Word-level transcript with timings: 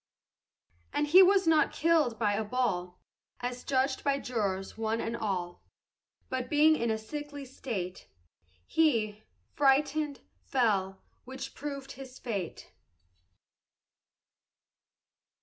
And 0.91 1.05
he 1.05 1.21
was 1.21 1.45
not 1.45 1.71
killed 1.71 2.17
by 2.17 2.33
a 2.33 2.43
ball, 2.43 2.97
As 3.39 3.63
judged 3.63 4.03
by 4.03 4.17
jurors 4.17 4.75
one 4.75 4.99
and 4.99 5.15
all; 5.15 5.61
But 6.27 6.49
being 6.49 6.75
in 6.75 6.89
a 6.89 6.97
sickly 6.97 7.45
state, 7.45 8.07
He, 8.65 9.21
frightened, 9.53 10.21
fell, 10.43 11.03
which 11.25 11.53
proved 11.53 11.91
his 11.91 12.17
fate. 12.17 12.71